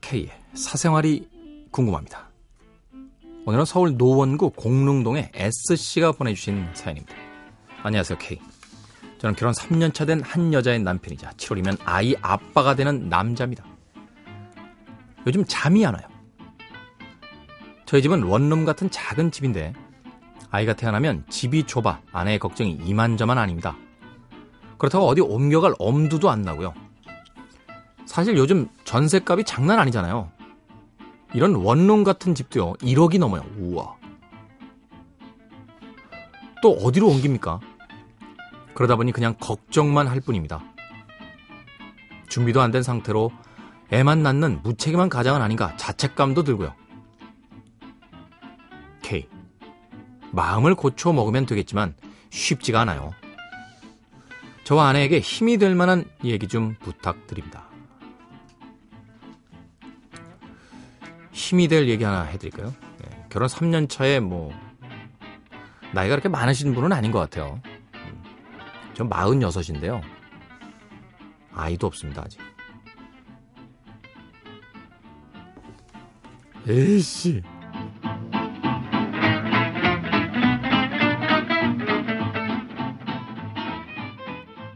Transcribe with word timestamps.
K의 0.00 0.30
사생활이 0.54 1.28
궁금합니다. 1.70 2.30
오늘은 3.44 3.64
서울 3.64 3.96
노원구 3.96 4.50
공릉동의 4.50 5.30
S씨가 5.34 6.12
보내주신 6.12 6.66
사연입니다. 6.74 7.14
안녕하세요, 7.82 8.18
K. 8.18 8.40
저는 9.18 9.34
결혼 9.36 9.54
3년차 9.54 10.06
된 10.06 10.20
한 10.22 10.52
여자의 10.52 10.80
남편이자 10.80 11.30
7월이면 11.30 11.78
아이 11.84 12.14
아빠가 12.20 12.74
되는 12.74 13.08
남자입니다. 13.08 13.64
요즘 15.26 15.44
잠이 15.46 15.84
안 15.86 15.94
와요. 15.94 16.15
저희 17.86 18.02
집은 18.02 18.24
원룸 18.24 18.64
같은 18.64 18.90
작은 18.90 19.30
집인데 19.30 19.72
아이가 20.50 20.74
태어나면 20.74 21.24
집이 21.28 21.64
좁아 21.64 22.00
아내의 22.12 22.38
걱정이 22.38 22.72
이만저만 22.84 23.38
아닙니다. 23.38 23.76
그렇다고 24.78 25.06
어디 25.06 25.20
옮겨갈 25.20 25.74
엄두도 25.78 26.28
안 26.30 26.42
나고요. 26.42 26.74
사실 28.04 28.36
요즘 28.36 28.68
전셋값이 28.84 29.44
장난 29.44 29.78
아니잖아요. 29.78 30.30
이런 31.34 31.54
원룸 31.54 32.04
같은 32.04 32.34
집도요, 32.34 32.74
1억이 32.74 33.18
넘어요. 33.18 33.42
우와. 33.58 33.96
또 36.62 36.72
어디로 36.72 37.08
옮깁니까? 37.08 37.60
그러다 38.74 38.96
보니 38.96 39.12
그냥 39.12 39.34
걱정만 39.38 40.06
할 40.06 40.20
뿐입니다. 40.20 40.62
준비도 42.28 42.60
안 42.60 42.70
된 42.70 42.82
상태로 42.82 43.30
애만 43.90 44.22
낳는 44.22 44.60
무책임한 44.62 45.08
가장은 45.08 45.40
아닌가 45.42 45.76
자책감도 45.76 46.42
들고요. 46.42 46.74
K. 49.06 49.28
마음을 50.32 50.74
고쳐 50.74 51.12
먹으면 51.12 51.46
되겠지만 51.46 51.94
쉽지가 52.30 52.80
않아요. 52.80 53.14
저와 54.64 54.88
아내에게 54.88 55.20
힘이 55.20 55.58
될 55.58 55.76
만한 55.76 56.04
얘기 56.24 56.48
좀 56.48 56.74
부탁드립니다. 56.80 57.68
힘이 61.30 61.68
될 61.68 61.88
얘기 61.88 62.02
하나 62.02 62.24
해드릴까요? 62.24 62.74
네, 62.98 63.26
결혼 63.30 63.48
3년 63.48 63.88
차에 63.88 64.18
뭐 64.18 64.52
나이가 65.94 66.16
그렇게 66.16 66.28
많으신 66.28 66.74
분은 66.74 66.92
아닌 66.92 67.12
것 67.12 67.20
같아요. 67.20 67.60
음, 67.94 68.24
전 68.94 69.08
46인데요. 69.08 70.02
아이도 71.54 71.86
없습니다, 71.86 72.22
아직. 72.22 72.40
에이씨. 76.66 77.44